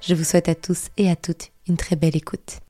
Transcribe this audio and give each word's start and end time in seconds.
Je 0.00 0.14
vous 0.14 0.24
souhaite 0.24 0.48
à 0.48 0.54
tous 0.54 0.88
et 0.96 1.10
à 1.10 1.16
toutes 1.16 1.50
une 1.68 1.76
très 1.76 1.96
belle 1.96 2.16
écoute. 2.16 2.60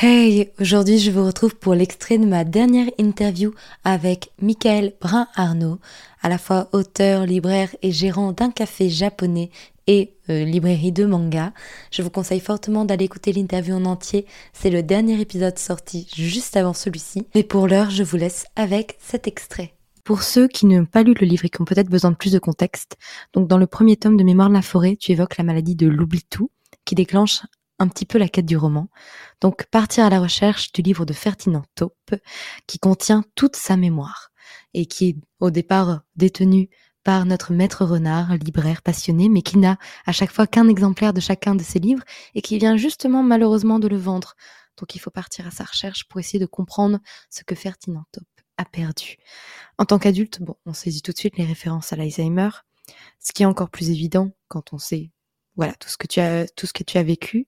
Hey, 0.00 0.50
aujourd'hui 0.60 0.98
je 0.98 1.10
vous 1.10 1.26
retrouve 1.26 1.56
pour 1.56 1.74
l'extrait 1.74 2.18
de 2.18 2.26
ma 2.26 2.44
dernière 2.44 2.86
interview 2.98 3.52
avec 3.82 4.30
Michael 4.40 4.92
Brun-Arnaud, 5.00 5.80
à 6.22 6.28
la 6.28 6.38
fois 6.38 6.68
auteur, 6.72 7.26
libraire 7.26 7.74
et 7.82 7.90
gérant 7.90 8.30
d'un 8.30 8.52
café 8.52 8.90
japonais 8.90 9.50
et 9.88 10.14
euh, 10.30 10.44
librairie 10.44 10.92
de 10.92 11.04
manga. 11.04 11.52
Je 11.90 12.02
vous 12.02 12.10
conseille 12.10 12.38
fortement 12.38 12.84
d'aller 12.84 13.06
écouter 13.06 13.32
l'interview 13.32 13.74
en 13.74 13.86
entier, 13.86 14.26
c'est 14.52 14.70
le 14.70 14.84
dernier 14.84 15.20
épisode 15.20 15.58
sorti 15.58 16.06
juste 16.14 16.56
avant 16.56 16.74
celui-ci. 16.74 17.26
Mais 17.34 17.42
pour 17.42 17.66
l'heure, 17.66 17.90
je 17.90 18.04
vous 18.04 18.18
laisse 18.18 18.46
avec 18.54 18.98
cet 19.00 19.26
extrait. 19.26 19.72
Pour 20.08 20.22
ceux 20.22 20.48
qui 20.48 20.64
n'ont 20.64 20.86
pas 20.86 21.02
lu 21.02 21.12
le 21.12 21.26
livre 21.26 21.44
et 21.44 21.50
qui 21.50 21.60
ont 21.60 21.66
peut-être 21.66 21.90
besoin 21.90 22.10
de 22.10 22.16
plus 22.16 22.32
de 22.32 22.38
contexte, 22.38 22.96
donc 23.34 23.46
dans 23.46 23.58
le 23.58 23.66
premier 23.66 23.98
tome 23.98 24.16
de 24.16 24.24
Mémoire 24.24 24.48
de 24.48 24.54
la 24.54 24.62
forêt, 24.62 24.96
tu 24.96 25.12
évoques 25.12 25.36
la 25.36 25.44
maladie 25.44 25.76
de 25.76 25.86
l'oubli-tout, 25.86 26.50
qui 26.86 26.94
déclenche 26.94 27.42
un 27.78 27.88
petit 27.88 28.06
peu 28.06 28.16
la 28.16 28.26
quête 28.26 28.46
du 28.46 28.56
roman. 28.56 28.88
Donc 29.42 29.66
partir 29.66 30.06
à 30.06 30.08
la 30.08 30.18
recherche 30.18 30.72
du 30.72 30.80
livre 30.80 31.04
de 31.04 31.12
Ferdinand 31.12 31.64
Taupe, 31.74 32.14
qui 32.66 32.78
contient 32.78 33.22
toute 33.34 33.54
sa 33.54 33.76
mémoire, 33.76 34.30
et 34.72 34.86
qui 34.86 35.10
est 35.10 35.16
au 35.40 35.50
départ 35.50 36.00
détenu 36.16 36.70
par 37.04 37.26
notre 37.26 37.52
maître 37.52 37.84
renard, 37.84 38.34
libraire 38.38 38.80
passionné, 38.80 39.28
mais 39.28 39.42
qui 39.42 39.58
n'a 39.58 39.76
à 40.06 40.12
chaque 40.12 40.32
fois 40.32 40.46
qu'un 40.46 40.68
exemplaire 40.68 41.12
de 41.12 41.20
chacun 41.20 41.54
de 41.54 41.62
ses 41.62 41.80
livres, 41.80 42.04
et 42.34 42.40
qui 42.40 42.56
vient 42.56 42.78
justement 42.78 43.22
malheureusement 43.22 43.78
de 43.78 43.88
le 43.88 43.98
vendre. 43.98 44.36
Donc 44.78 44.94
il 44.94 45.00
faut 45.00 45.10
partir 45.10 45.46
à 45.46 45.50
sa 45.50 45.64
recherche 45.64 46.08
pour 46.08 46.18
essayer 46.18 46.38
de 46.38 46.46
comprendre 46.46 46.98
ce 47.28 47.44
que 47.44 47.54
Ferdinand 47.54 48.04
Taupe 48.10 48.37
a 48.58 48.64
perdu. 48.64 49.16
En 49.78 49.86
tant 49.86 49.98
qu'adulte, 49.98 50.42
bon, 50.42 50.56
on 50.66 50.74
saisit 50.74 51.02
tout 51.02 51.12
de 51.12 51.16
suite 51.18 51.38
les 51.38 51.44
références 51.44 51.92
à 51.92 51.96
l'Alzheimer, 51.96 52.50
ce 53.20 53.32
qui 53.32 53.44
est 53.44 53.46
encore 53.46 53.70
plus 53.70 53.90
évident 53.90 54.32
quand 54.48 54.72
on 54.72 54.78
sait, 54.78 55.10
voilà, 55.56 55.72
tout 55.74 55.88
ce 55.88 55.96
que 55.96 56.06
tu 56.06 56.20
as, 56.20 56.46
tout 56.48 56.66
ce 56.66 56.72
que 56.72 56.84
tu 56.84 56.98
as 56.98 57.02
vécu. 57.02 57.46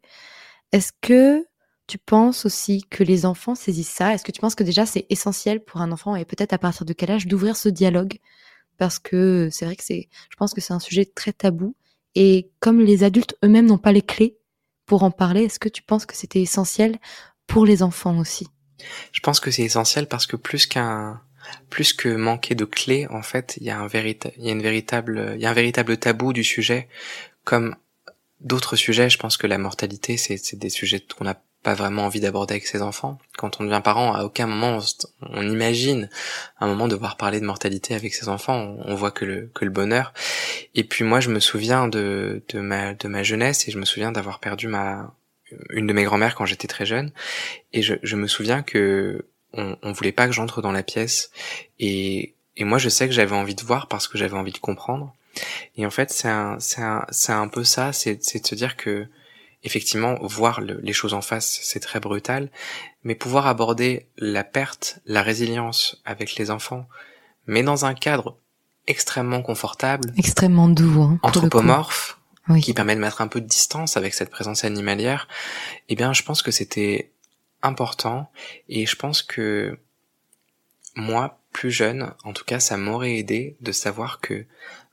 Est-ce 0.73 0.93
que 1.01 1.47
tu 1.87 1.99
penses 1.99 2.47
aussi 2.47 2.85
que 2.89 3.03
les 3.03 3.27
enfants 3.27 3.55
saisissent 3.55 3.91
ça? 3.91 4.15
Est-ce 4.15 4.25
que 4.25 4.33
tu 4.33 4.41
penses 4.41 4.55
que 4.55 4.63
déjà 4.65 4.87
c'est 4.87 5.07
essentiel 5.11 5.63
pour 5.65 5.81
un 5.81 5.93
enfant 5.93 6.15
et 6.17 6.25
peut-être 6.25 6.53
à 6.53 6.59
partir 6.59 6.87
de 6.87 6.93
quel 6.93 7.11
âge 7.11 7.27
d'ouvrir 7.27 7.57
ce 7.57 7.69
dialogue? 7.69 8.19
Parce 8.79 8.99
que 8.99 9.49
c'est 9.51 9.65
vrai 9.65 9.77
que 9.77 9.85
c'est, 9.85 10.09
je 10.31 10.37
pense 10.37 10.55
que 10.55 10.61
c'est 10.61 10.73
un 10.73 10.79
sujet 10.79 11.05
très 11.05 11.33
tabou 11.33 11.75
et 12.15 12.51
comme 12.61 12.81
les 12.81 13.05
adultes 13.05 13.37
eux-mêmes 13.45 13.67
n'ont 13.67 13.79
pas 13.79 13.93
les 13.93 14.03
clés 14.03 14.39
pour 14.87 15.03
en 15.03 15.11
parler, 15.11 15.45
est-ce 15.45 15.59
que 15.59 15.69
tu 15.69 15.83
penses 15.83 16.07
que 16.07 16.17
c'était 16.17 16.41
essentiel 16.43 16.99
pour 17.47 17.67
les 17.67 17.83
enfants 17.83 18.19
aussi? 18.19 18.47
Je 19.13 19.21
pense 19.21 19.41
que 19.41 19.51
c'est 19.51 19.63
essentiel 19.63 20.07
parce 20.07 20.27
que 20.27 20.37
plus 20.37 20.67
qu'un 20.67 21.21
plus 21.69 21.93
que 21.93 22.09
manquer 22.09 22.55
de 22.55 22.65
clés, 22.65 23.07
en 23.09 23.23
fait, 23.23 23.57
il 23.61 23.67
y 23.67 23.71
a 23.71 23.79
un 23.79 23.87
véritable, 23.87 24.35
il 24.39 24.47
y 24.47 24.49
a 24.49 24.53
une 24.53 24.63
véritable, 24.63 25.33
il 25.37 25.41
y 25.41 25.47
a 25.47 25.51
un 25.51 25.55
véritable 25.55 25.97
tabou 25.97 26.33
du 26.33 26.45
sujet, 26.45 26.89
comme 27.45 27.77
d'autres 28.41 28.77
sujets. 28.77 29.11
Je 29.11 29.19
pense 29.19 29.37
que 29.37 29.47
la 29.47 29.59
mortalité, 29.59 30.17
c'est, 30.17 30.55
des 30.57 30.71
sujets 30.71 31.01
qu'on 31.01 31.25
n'a 31.25 31.41
pas 31.63 31.75
vraiment 31.75 32.07
envie 32.07 32.21
d'aborder 32.21 32.55
avec 32.55 32.67
ses 32.67 32.81
enfants. 32.81 33.19
Quand 33.37 33.61
on 33.61 33.65
devient 33.65 33.83
parent, 33.85 34.15
à 34.15 34.25
aucun 34.25 34.47
moment 34.47 34.79
on, 35.21 35.43
imagine 35.43 36.09
un 36.59 36.67
moment 36.67 36.89
devoir 36.89 37.19
parler 37.19 37.39
de 37.39 37.45
mortalité 37.45 37.95
avec 37.95 38.15
ses 38.15 38.29
enfants. 38.29 38.77
On, 38.85 38.95
voit 38.95 39.11
que 39.11 39.27
le 39.27 39.51
que 39.55 39.67
le 39.67 39.71
bonheur. 39.71 40.15
Et 40.75 40.85
puis 40.85 41.05
moi, 41.05 41.21
je 41.21 41.29
me 41.29 41.41
souviens 41.41 41.87
de 41.87 42.43
de 42.49 42.61
ma 42.61 42.95
de 42.95 43.09
ma 43.09 43.23
jeunesse 43.23 43.69
et 43.69 43.73
je 43.73 43.79
me 43.79 43.85
souviens 43.85 44.11
d'avoir 44.11 44.41
perdu 44.41 44.69
ma 44.69 45.15
une 45.71 45.87
de 45.87 45.93
mes 45.93 46.05
grand-mères 46.05 46.35
quand 46.35 46.47
j'étais 46.47 46.69
très 46.69 46.87
jeune, 46.87 47.13
et 47.73 47.83
je, 47.83 47.95
je, 48.03 48.17
me 48.17 48.27
souviens 48.27 48.63
que 48.63 49.27
on, 49.53 49.77
on 49.83 49.93
voulait 49.93 50.13
pas 50.13 50.27
que 50.27 50.33
j'entre 50.33 50.63
dans 50.63 50.73
la 50.73 50.83
pièce, 50.83 51.31
et, 51.79 52.35
et 52.57 52.65
moi 52.65 52.79
je 52.79 52.89
sais 52.89 53.07
que 53.07 53.15
j'avais 53.15 53.35
envie 53.35 53.55
de 53.55 53.63
voir 53.63 53.89
parce 53.89 54.09
que 54.09 54.19
j'avais 54.19 54.37
envie 54.37 54.53
de 54.53 54.59
comprendre. 54.59 55.15
Et 55.77 55.87
en 55.87 55.91
fait, 55.91 56.11
c'est 56.11 56.29
un, 56.29 56.59
c'est 56.59 56.83
un, 56.83 57.07
c'est 57.11 57.33
un 57.33 57.49
peu 57.49 57.65
ça, 57.65 57.93
c'est, 57.93 58.17
de 58.17 58.47
se 58.47 58.55
dire 58.55 58.77
que 58.77 59.07
effectivement, 59.63 60.17
voir 60.23 60.61
les 60.61 60.93
choses 60.93 61.13
en 61.13 61.21
face, 61.21 61.61
c'est 61.63 61.81
très 61.81 62.01
brutal, 62.01 62.49
mais 63.05 63.15
pouvoir 63.15 63.47
aborder 63.47 64.07
la 64.17 64.43
perte, 64.43 65.01
la 65.05 65.23
résilience 65.23 66.01
avec 66.05 66.37
les 66.37 66.51
enfants, 66.51 66.87
mais 67.47 67.63
dans 67.63 67.85
un 67.85 67.95
cadre 67.95 68.39
extrêmement 68.87 69.43
confortable, 69.43 70.13
extrêmement 70.17 70.69
doux, 70.69 71.03
hein, 71.03 71.19
anthropomorphe, 71.23 72.19
qui 72.63 72.75
permet 72.75 72.95
de 72.95 73.01
mettre 73.01 73.21
un 73.21 73.29
peu 73.29 73.41
de 73.41 73.47
distance 73.47 73.97
avec 73.97 74.15
cette 74.15 74.31
présence 74.31 74.65
animalière, 74.65 75.29
eh 75.89 75.95
bien, 75.95 76.13
je 76.13 76.23
pense 76.23 76.43
que 76.43 76.51
c'était 76.51 77.11
important 77.63 78.31
et 78.69 78.87
je 78.87 78.97
pense 78.97 79.23
que 79.23 79.79
moi, 80.97 81.41
plus 81.53 81.71
jeune, 81.71 82.13
en 82.25 82.33
tout 82.33 82.45
cas, 82.45 82.61
ça 82.61 82.77
m'aurait 82.77 83.17
aidé 83.17 83.57
de 83.61 83.73
savoir 83.73 84.21
que 84.21 84.47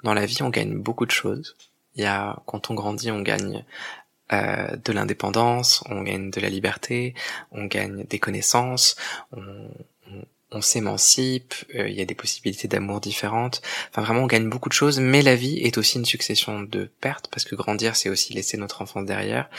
dans 0.04 0.14
la 0.14 0.26
vie, 0.26 0.42
on 0.42 0.50
gagne 0.50 0.78
beaucoup 0.78 1.06
de 1.06 1.12
choses. 1.12 1.56
Il 1.96 2.04
y 2.04 2.06
a, 2.06 2.42
quand 2.46 2.70
on 2.70 2.76
grandit, 2.76 3.12
on 3.12 3.22
gagne 3.22 3.66
euh, 4.34 4.76
de 4.76 4.92
l'indépendance, 4.92 5.84
on 5.90 6.04
gagne 6.04 6.30
de 6.30 6.40
la 6.40 6.50
liberté, 6.50 7.16
on 7.52 7.66
gagne 7.66 8.04
des 8.04 8.20
connaissances, 8.20 8.96
on, 9.32 9.70
on 10.58 10.62
s'émancipe, 10.62 11.54
euh, 11.76 11.88
il 11.88 11.96
y 11.96 12.02
a 12.02 12.06
des 12.06 12.16
possibilités 12.16 12.68
d'amour 12.68 13.00
différentes. 13.00 13.62
Enfin 13.90 14.02
vraiment 14.02 14.24
on 14.24 14.28
gagne 14.28 14.50
beaucoup 14.50 14.70
de 14.70 14.74
choses, 14.74 15.00
mais 15.00 15.22
la 15.22 15.36
vie 15.36 15.58
est 15.60 15.78
aussi 15.78 15.98
une 15.98 16.06
succession 16.06 16.62
de 16.62 16.90
pertes 17.00 17.30
parce 17.30 17.46
que 17.46 17.56
grandir 17.56 17.96
c'est 17.96 18.10
aussi 18.10 18.34
laisser 18.34 18.58
notre 18.58 18.82
enfance 18.82 19.06
derrière. 19.06 19.50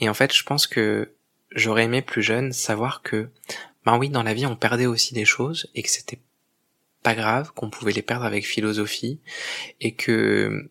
Et 0.00 0.08
en 0.08 0.14
fait 0.14 0.34
je 0.34 0.42
pense 0.42 0.66
que 0.66 1.12
j'aurais 1.50 1.84
aimé 1.84 2.02
plus 2.02 2.22
jeune 2.22 2.52
savoir 2.52 3.02
que 3.02 3.28
ben 3.84 3.98
oui 3.98 4.08
dans 4.08 4.22
la 4.22 4.34
vie 4.34 4.46
on 4.46 4.56
perdait 4.56 4.86
aussi 4.86 5.14
des 5.14 5.24
choses 5.24 5.68
et 5.74 5.82
que 5.82 5.90
c'était 5.90 6.20
pas 7.02 7.14
grave, 7.14 7.52
qu'on 7.54 7.70
pouvait 7.70 7.92
les 7.92 8.02
perdre 8.02 8.24
avec 8.24 8.46
philosophie 8.46 9.20
et 9.80 9.94
que 9.94 10.70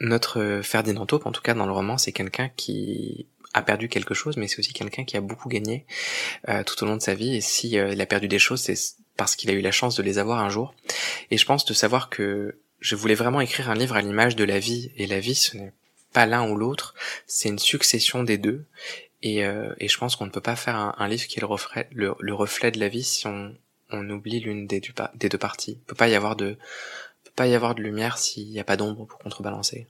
notre 0.00 0.60
Ferdinand 0.62 1.06
Taupe, 1.06 1.26
en 1.26 1.32
tout 1.32 1.42
cas 1.42 1.54
dans 1.54 1.66
le 1.66 1.72
roman, 1.72 1.98
c'est 1.98 2.12
quelqu'un 2.12 2.48
qui 2.48 3.26
a 3.54 3.62
perdu 3.62 3.88
quelque 3.88 4.14
chose, 4.14 4.36
mais 4.36 4.48
c'est 4.48 4.58
aussi 4.58 4.72
quelqu'un 4.72 5.04
qui 5.04 5.16
a 5.16 5.20
beaucoup 5.20 5.48
gagné 5.48 5.86
euh, 6.48 6.62
tout 6.64 6.82
au 6.82 6.86
long 6.86 6.96
de 6.96 7.02
sa 7.02 7.14
vie. 7.14 7.36
Et 7.36 7.40
si 7.40 7.78
euh, 7.78 7.92
il 7.92 8.00
a 8.00 8.06
perdu 8.06 8.28
des 8.28 8.38
choses, 8.38 8.60
c'est 8.60 8.78
parce 9.16 9.36
qu'il 9.36 9.50
a 9.50 9.52
eu 9.52 9.60
la 9.60 9.72
chance 9.72 9.96
de 9.96 10.02
les 10.02 10.18
avoir 10.18 10.38
un 10.38 10.48
jour. 10.48 10.74
Et 11.30 11.38
je 11.38 11.44
pense 11.44 11.64
de 11.64 11.74
savoir 11.74 12.10
que 12.10 12.58
je 12.80 12.94
voulais 12.94 13.14
vraiment 13.14 13.40
écrire 13.40 13.70
un 13.70 13.74
livre 13.74 13.96
à 13.96 14.02
l'image 14.02 14.36
de 14.36 14.44
la 14.44 14.58
vie. 14.58 14.92
Et 14.96 15.06
la 15.06 15.20
vie, 15.20 15.34
ce 15.34 15.56
n'est 15.56 15.72
pas 16.12 16.26
l'un 16.26 16.48
ou 16.48 16.56
l'autre, 16.56 16.94
c'est 17.26 17.48
une 17.48 17.58
succession 17.58 18.22
des 18.22 18.38
deux. 18.38 18.64
Et, 19.22 19.44
euh, 19.44 19.74
et 19.78 19.88
je 19.88 19.98
pense 19.98 20.14
qu'on 20.14 20.26
ne 20.26 20.30
peut 20.30 20.40
pas 20.40 20.56
faire 20.56 20.76
un, 20.76 21.08
livre 21.08 21.26
qui 21.26 21.38
est 21.38 21.40
le 21.40 21.46
reflet, 21.46 21.88
le, 21.92 22.14
reflet 22.32 22.70
de 22.70 22.78
la 22.78 22.88
vie 22.88 23.02
si 23.02 23.26
on, 23.26 23.54
on 23.90 24.08
oublie 24.10 24.40
l'une 24.40 24.66
des, 24.66 24.80
des 25.14 25.28
deux 25.28 25.38
parties. 25.38 25.72
Il 25.72 25.86
peut 25.86 25.96
pas 25.96 26.08
y 26.08 26.14
avoir 26.14 26.36
de, 26.36 26.56
peut 27.24 27.32
pas 27.34 27.48
y 27.48 27.54
avoir 27.54 27.74
de 27.74 27.82
lumière 27.82 28.16
s'il 28.16 28.48
n'y 28.48 28.60
a 28.60 28.64
pas 28.64 28.76
d'ombre 28.76 29.06
pour 29.06 29.18
contrebalancer. 29.18 29.88